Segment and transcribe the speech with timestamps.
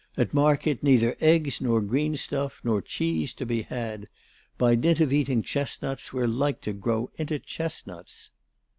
[0.17, 4.07] At market neither eggs nor green stuff nor cheese to be had.
[4.57, 8.31] By dint of eating chestnuts, we're like to grow into chestnuts."